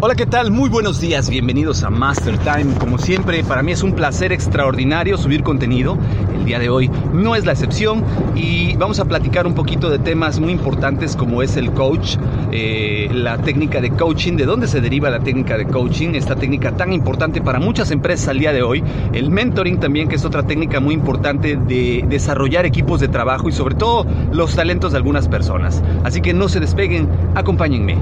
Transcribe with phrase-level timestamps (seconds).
[0.00, 0.50] Hola, ¿qué tal?
[0.50, 2.74] Muy buenos días, bienvenidos a Master Time.
[2.78, 5.98] Como siempre, para mí es un placer extraordinario subir contenido.
[6.50, 8.02] Día de hoy no es la excepción
[8.34, 12.16] y vamos a platicar un poquito de temas muy importantes como es el coach,
[12.50, 16.72] eh, la técnica de coaching, de dónde se deriva la técnica de coaching, esta técnica
[16.72, 20.42] tan importante para muchas empresas al día de hoy, el mentoring también, que es otra
[20.42, 25.28] técnica muy importante de desarrollar equipos de trabajo y sobre todo los talentos de algunas
[25.28, 25.84] personas.
[26.02, 27.96] Así que no se despeguen, acompáñenme.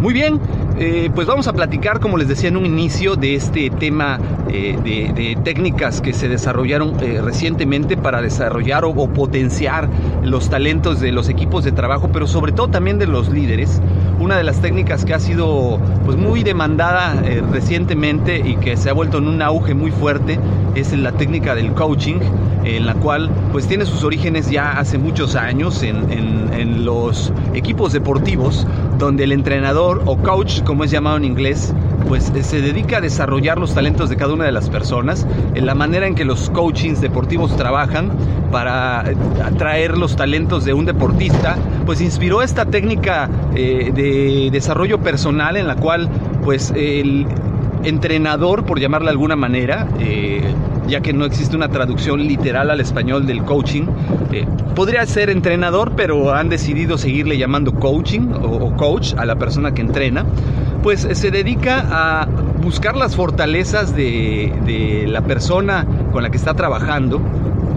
[0.00, 0.38] Muy bien,
[0.76, 4.76] eh, pues vamos a platicar, como les decía en un inicio, de este tema eh,
[4.82, 9.88] de, técnicas que se desarrollaron eh, recientemente para desarrollar o, potenciar
[10.22, 13.80] los talentos de los equipos de trabajo, pero sobre todo también de los líderes.
[14.24, 17.14] Una de las técnicas que ha sido pues, muy demandada
[17.52, 20.38] recientemente y que se ha vuelto en un auge muy fuerte
[20.74, 22.20] es la técnica del coaching,
[22.64, 27.92] en la cual pues tiene sus orígenes ya hace muchos años en, en los equipos
[27.92, 28.66] deportivos,
[28.98, 31.74] donde el entrenador o coach como es llamado en inglés,
[32.08, 35.66] pues eh, se dedica a desarrollar los talentos de cada una de las personas, en
[35.66, 38.12] la manera en que los coachings deportivos trabajan
[38.50, 41.56] para eh, atraer los talentos de un deportista,
[41.86, 46.08] pues inspiró esta técnica eh, de desarrollo personal en la cual
[46.42, 47.26] pues el
[47.84, 49.86] entrenador, por llamarla de alguna manera,
[50.88, 53.86] ya que no existe una traducción literal al español del coaching.
[54.32, 59.72] Eh, podría ser entrenador, pero han decidido seguirle llamando coaching o, coach a la persona
[59.72, 60.24] que entrena.
[60.84, 62.26] Pues se dedica a
[62.62, 67.22] buscar las fortalezas de, la persona con la que está trabajando.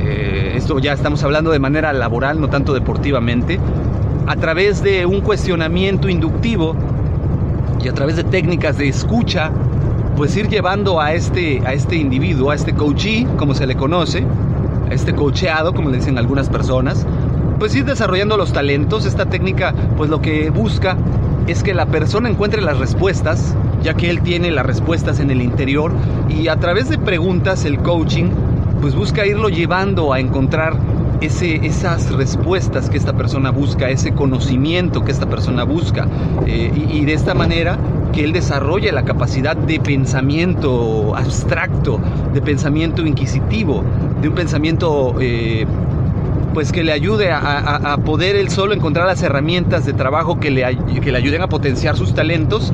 [0.01, 3.61] Eh, esto ya estamos hablando de manera laboral, no tanto deportivamente.
[4.27, 6.75] A través de un cuestionamiento inductivo
[7.81, 9.51] y a través de técnicas de escucha
[10.17, 14.25] pues ir llevando a este, a este individuo, a este coachee, como se le conoce,
[14.91, 17.07] a este cocheado, como le dicen algunas personas,
[17.57, 19.05] pues ir desarrollando los talentos.
[19.05, 20.97] Esta técnica, pues lo que busca
[21.47, 25.41] es que la persona encuentre las respuestas, ya que él tiene las respuestas en el
[25.41, 25.91] interior,
[26.29, 28.29] y a través de preguntas, el coaching,
[28.81, 30.77] pues busca irlo llevando a encontrar
[31.21, 36.07] ese, esas respuestas que esta persona busca, ese conocimiento que esta persona busca.
[36.45, 37.77] Eh, y, de esta manera
[38.13, 41.99] que él desarrolle la capacidad de pensamiento abstracto,
[42.33, 43.83] de pensamiento inquisitivo,
[44.21, 45.65] de un pensamiento eh,
[46.57, 50.75] pues que le ayude a, poder él solo encontrar las herramientas de trabajo que le,
[51.03, 52.73] que le ayuden a potenciar sus talentos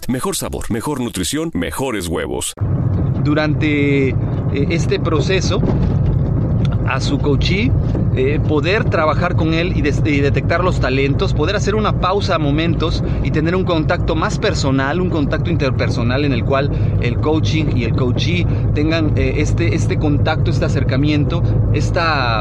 [0.07, 2.53] Mejor sabor, mejor nutrición, mejores huevos.
[3.23, 4.13] Durante eh,
[4.51, 5.61] este proceso,
[6.87, 7.71] a su coachee,
[8.15, 13.03] eh, poder trabajar con él y, detectar los talentos, poder hacer una pausa a momentos
[13.23, 16.71] y tener un contacto más personal, un contacto interpersonal en el cual
[17.01, 21.43] el coaching y el coachee tengan eh, este, este contacto, este acercamiento,
[21.73, 22.39] esta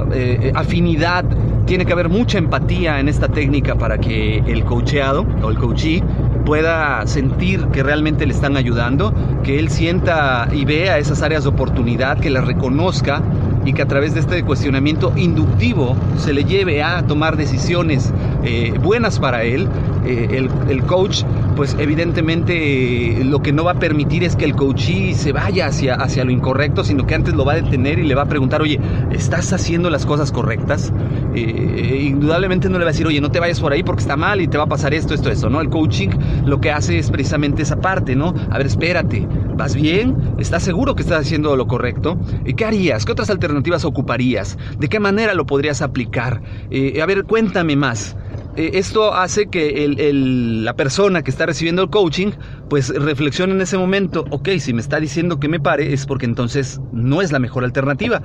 [0.55, 1.25] afinidad.
[1.67, 6.02] Tiene que haber mucha empatía en esta técnica para que el coacheado o el coachee
[6.44, 11.50] pueda sentir que realmente le están ayudando, que él sienta y vea esas áreas de
[11.50, 13.22] oportunidad, que las reconozca
[13.64, 18.72] y que a través de este cuestionamiento inductivo se le lleve a tomar decisiones eh,
[18.82, 19.69] buenas para él.
[20.06, 21.22] Eh, el, coach
[21.55, 25.94] pues evidentemente lo que no va a permitir es que el coachee se vaya hacia,
[25.94, 28.62] hacia lo incorrecto, sino que antes lo va a detener y le va a preguntar,
[28.62, 28.81] oye,
[29.11, 30.93] ¿estás haciendo las cosas correctas?
[31.35, 34.17] Eh, indudablemente no le va a decir, oye, no te vayas por ahí porque está
[34.17, 35.61] mal y te va a pasar esto, esto, esto, ¿no?
[35.61, 36.11] El coaching
[36.44, 38.35] lo que hace es precisamente esa parte, ¿no?
[38.50, 39.26] A ver, espérate,
[39.56, 40.17] ¿vas bien?
[40.38, 42.19] ¿Estás seguro que estás haciendo lo correcto?
[42.44, 43.05] ¿Y qué harías?
[43.05, 44.58] ¿Qué otras alternativas ocuparías?
[44.79, 46.43] ¿De qué manera lo podrías aplicar?
[46.70, 48.17] Eh, a ver, cuéntame más.
[48.60, 52.32] Eh, esto hace que la persona que está recibiendo el coaching
[52.68, 56.26] pues reflexione en ese momento, ok, si me está diciendo que me pare es porque
[56.26, 58.20] entonces no es la mejor alternativa.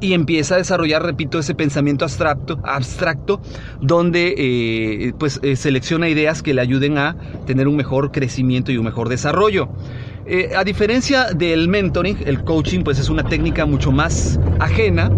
[0.00, 3.42] Y empieza a desarrollar, repito, ese pensamiento abstracto, abstracto
[3.82, 8.78] donde eh, pues eh, selecciona ideas que le ayuden a tener un mejor crecimiento y
[8.78, 9.68] un mejor desarrollo.
[10.56, 15.10] a diferencia del mentoring, el coaching pues es una técnica mucho más ajena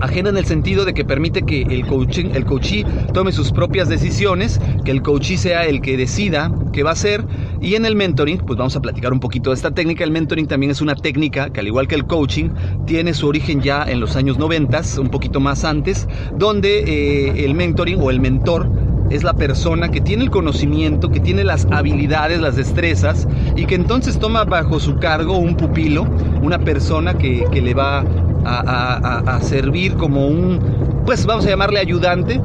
[0.00, 3.88] ajena en el sentido de que permite que el coaching, el coachee tome sus propias
[3.88, 7.24] decisiones, que el coachee sea el que decida qué va a hacer
[7.60, 10.04] y en el mentoring, pues vamos a platicar un poquito de esta técnica.
[10.04, 12.50] El mentoring también es una técnica que al igual que el coaching
[12.86, 16.06] tiene su origen ya en los años 90, un poquito más antes,
[16.36, 18.68] donde eh, el mentoring o el mentor
[19.10, 23.74] es la persona que tiene el conocimiento, que tiene las habilidades, las destrezas y que
[23.74, 26.06] entonces toma bajo su cargo un pupilo,
[26.42, 28.04] una persona que, que le va
[28.44, 30.60] a, servir como un,
[31.04, 32.40] pues vamos a llamarle ayudante,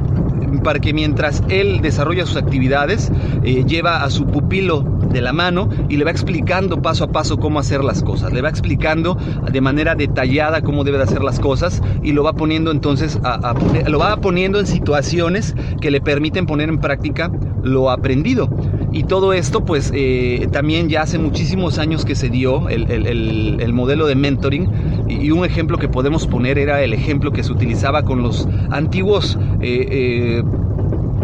[0.62, 3.10] para que mientras él desarrolla sus actividades,
[3.44, 7.38] eh, lleva a su pupilo de la mano y le va explicando paso a paso
[7.38, 9.16] cómo hacer las cosas, le va explicando
[9.50, 13.54] de manera detallada cómo debe de hacer las cosas y lo va poniendo entonces a,
[13.86, 17.30] lo va poniendo en situaciones que le permiten poner en práctica
[17.62, 18.48] lo aprendido.
[18.92, 24.06] Y todo esto, pues eh, también ya hace muchísimos años que se dio el, modelo
[24.06, 24.68] de mentoring.
[25.08, 29.38] Y un ejemplo que podemos poner era el ejemplo que se utilizaba con los antiguos,
[29.60, 30.42] eh, eh,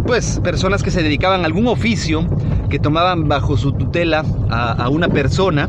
[0.06, 2.24] pues, personas que se dedicaban a algún oficio,
[2.70, 5.69] que tomaban bajo su tutela a una persona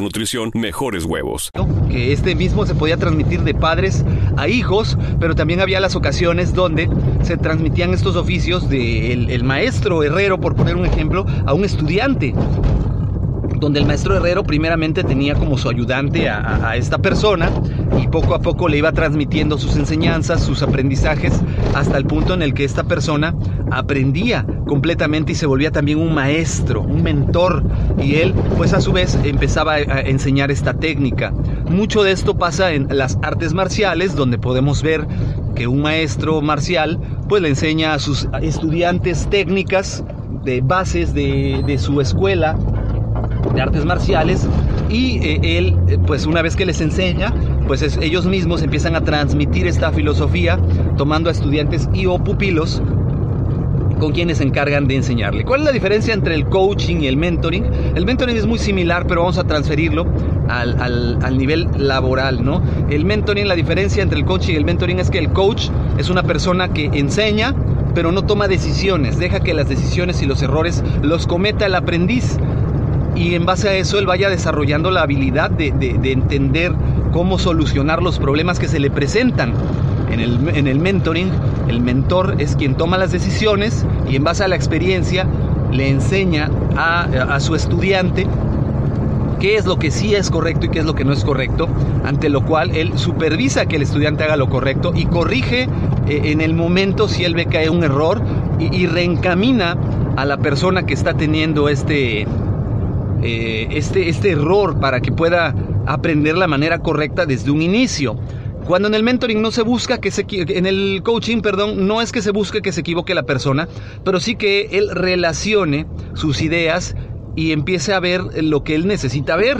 [0.00, 1.50] nutrición, mejores huevos.
[1.90, 4.04] Que este mismo se podía transmitir de padres
[4.36, 6.88] a hijos, pero también había las ocasiones donde
[7.22, 12.34] se transmitían estos oficios del el maestro herrero, por poner un ejemplo, a un estudiante
[13.58, 17.50] donde el maestro Herrero primeramente tenía como su ayudante a, esta persona
[18.00, 21.40] y poco a poco le iba transmitiendo sus enseñanzas, sus aprendizajes,
[21.74, 23.34] hasta el punto en el que esta persona
[23.70, 27.64] aprendía completamente y se volvía también un maestro, un mentor,
[28.02, 31.32] y él pues a su vez empezaba a enseñar esta técnica.
[31.68, 35.06] Mucho de esto pasa en las artes marciales, donde podemos ver
[35.54, 36.98] que un maestro marcial
[37.28, 40.04] pues le enseña a sus estudiantes técnicas
[40.44, 42.56] de bases de, de su escuela
[43.54, 44.46] de artes marciales
[44.88, 47.32] y eh, él, eh, pues una vez que les enseña,
[47.66, 50.58] pues ellos mismos empiezan a transmitir esta filosofía
[50.96, 52.82] tomando a estudiantes y o pupilos
[53.98, 55.44] con quienes se encargan de enseñarle.
[55.44, 57.64] ¿Cuál es la diferencia entre el coaching y el mentoring?
[57.94, 60.06] El mentoring es muy similar, pero vamos a transferirlo
[60.48, 62.62] al, al, al, nivel laboral, ¿no?
[62.90, 66.10] El mentoring, la diferencia entre el coaching y el mentoring es que el coach es
[66.10, 67.54] una persona que enseña,
[67.94, 72.38] pero no toma decisiones, deja que las decisiones y los errores los cometa el aprendiz
[73.14, 75.68] y en base a eso él vaya desarrollando la habilidad de,
[76.04, 76.72] entender
[77.12, 79.54] cómo solucionar los problemas que se le presentan.
[80.10, 81.30] En el, en el, mentoring,
[81.68, 85.26] el mentor es quien toma las decisiones y en base a la experiencia
[85.72, 88.26] le enseña a, a su estudiante
[89.40, 91.68] qué es lo que sí es correcto y qué es lo que no es correcto,
[92.04, 95.68] ante lo cual él supervisa que el estudiante haga lo correcto y corrige
[96.06, 98.22] eh, en el momento si él ve que hay un error
[98.58, 99.76] y reencamina
[100.16, 102.26] a la persona que está teniendo este,
[103.22, 105.54] eh, este, este error para que pueda
[105.86, 108.18] aprender la manera correcta desde un inicio.
[108.66, 112.12] Cuando en el mentoring no se busca que se en el coaching, perdón, no es
[112.12, 113.68] que se busque que se equivoque la persona,
[114.04, 116.96] pero sí que él relacione sus ideas
[117.36, 119.58] y empiece a ver lo que él necesita ver.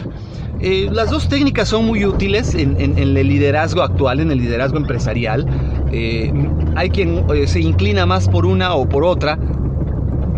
[0.61, 5.47] Eh, las dos técnicas son muy útiles en, el liderazgo actual, en el liderazgo empresarial.
[5.93, 6.33] Eh,
[6.75, 9.39] hay quien se inclina más por una o por otra,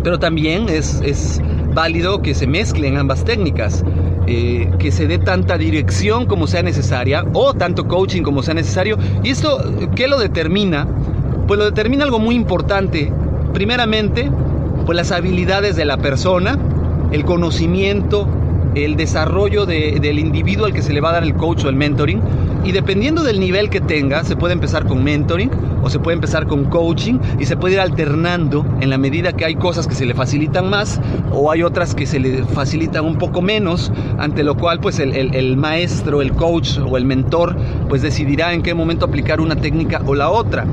[0.03, 1.41] pero también es, es
[1.77, 3.85] válido que se mezclen ambas técnicas,
[4.25, 8.97] eh, que se dé tanta dirección como sea necesaria o tanto coaching como sea necesario.
[9.23, 9.59] ¿Y esto
[9.95, 10.87] qué lo determina?
[11.45, 13.13] Pues lo determina algo muy importante.
[13.53, 14.31] Primeramente,
[14.87, 16.57] pues las habilidades de la persona,
[17.11, 18.27] el conocimiento,
[18.73, 21.75] el desarrollo del individuo al que se le va a dar el coach o el
[21.75, 22.21] mentoring.
[22.67, 25.49] Y dependiendo del nivel que tenga, se puede empezar con mentoring
[25.81, 29.45] o se puede empezar con coaching y se puede ir alternando en la medida que
[29.45, 30.99] hay cosas que se le facilitan más
[31.31, 35.55] o hay otras que se le facilitan un poco menos, ante lo cual pues el,
[35.55, 37.55] maestro, el coach o el mentor
[37.87, 40.65] pues decidirá en qué momento aplicar una técnica o la otra.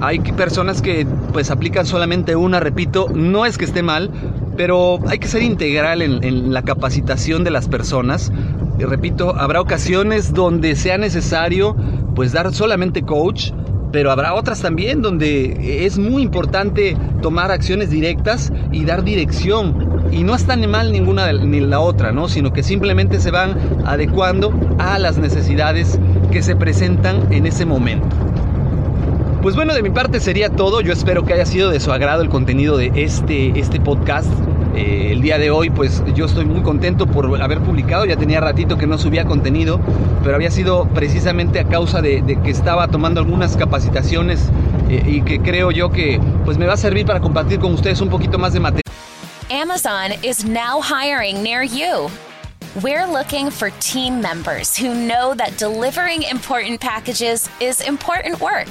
[0.00, 4.10] Hay personas que pues aplican solamente una, repito, no es que esté mal,
[4.56, 8.32] pero hay que ser integral en, la capacitación de las personas.
[8.78, 11.76] Y repito, habrá ocasiones donde sea necesario
[12.14, 13.50] pues dar solamente coach,
[13.92, 20.02] pero habrá otras también donde es muy importante tomar acciones directas y dar dirección.
[20.10, 22.28] Y no está ni mal ninguna ni la otra, ¿no?
[22.28, 25.98] Sino que simplemente se van adecuando a las necesidades
[26.32, 28.08] que se presentan en ese momento.
[29.42, 30.80] Pues bueno, de mi parte sería todo.
[30.80, 34.32] Yo espero que haya sido de su agrado el contenido de este, este podcast.
[34.74, 38.04] Eh, el día de hoy, pues yo estoy muy contento por haber publicado.
[38.06, 39.80] Ya tenía ratito que no subía contenido,
[40.22, 44.50] pero había sido precisamente a causa de, que estaba tomando algunas capacitaciones
[44.88, 48.00] eh, y que creo yo que pues me va a servir para compartir con ustedes
[48.00, 48.82] un poquito más de material.
[49.50, 52.10] Amazon is now hiring near you.
[52.82, 58.68] We're looking for team members who know that delivering important packages is important work.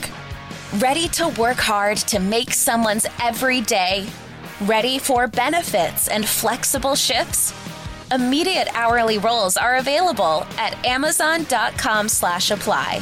[0.80, 4.08] Ready to work hard to make someone's every day?
[4.62, 7.54] Ready for benefits and flexible shifts?
[8.12, 13.02] Immediate hourly roles are available at amazon.com slash apply.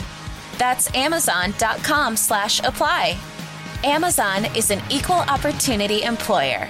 [0.57, 3.17] That's amazon.com slash apply.
[3.83, 6.69] Amazon is an equal opportunity employer.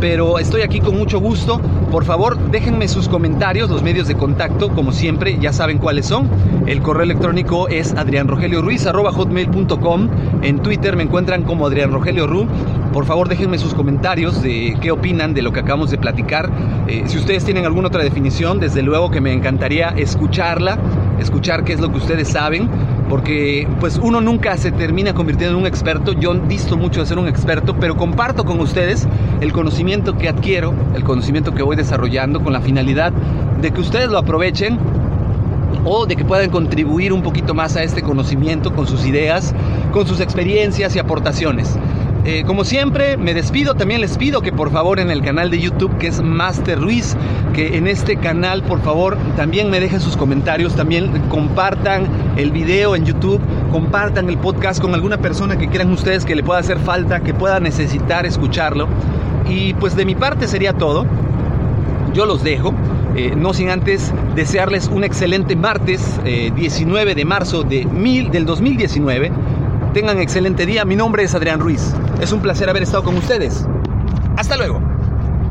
[0.00, 1.60] pero estoy aquí con mucho gusto.
[1.90, 6.30] Por favor, déjenme sus comentarios, los medios de contacto, como siempre, ya saben cuáles son.
[6.66, 10.08] El correo electrónico es adrianrogelioruiz.com.
[10.42, 12.46] En Twitter me encuentran como Adrián Rogelio Ru.
[12.92, 16.50] Por favor, déjenme sus comentarios de qué opinan de lo que acabamos de platicar.
[16.88, 20.78] Eh, si ustedes tienen alguna otra definición, desde luego que me encantaría escucharla,
[21.20, 22.68] escuchar qué es lo que ustedes saben
[23.10, 26.12] porque pues uno nunca se termina convirtiendo en un experto.
[26.12, 29.06] Yo visto mucho de ser un experto, pero comparto con ustedes
[29.40, 33.12] el conocimiento que adquiero, el conocimiento que voy desarrollando con la finalidad
[33.60, 34.78] de que ustedes lo aprovechen
[35.84, 39.54] o de que puedan contribuir un poquito más a este conocimiento con sus ideas,
[39.92, 41.76] con sus experiencias y aportaciones.
[42.24, 43.74] Eh, como siempre, me despido.
[43.74, 47.16] También les pido que por favor en el canal de YouTube que es Master Ruiz,
[47.54, 52.94] que en este canal por favor también me dejen sus comentarios, también compartan el video
[52.94, 53.40] en YouTube,
[53.72, 57.32] compartan el podcast con alguna persona que quieran ustedes que le pueda hacer falta, que
[57.32, 58.86] pueda necesitar escucharlo.
[59.48, 61.06] Y pues de mi parte sería todo.
[62.12, 62.74] Yo los dejo.
[63.16, 68.46] Eh, no sin antes desearles un excelente martes 19 eh, de marzo de mil, del
[68.46, 69.32] 2019
[69.92, 70.84] Tengan excelente día.
[70.84, 71.92] Mi nombre es Adrián Ruiz.
[72.20, 73.64] Es un placer haber estado con ustedes.
[74.36, 74.89] Hasta luego.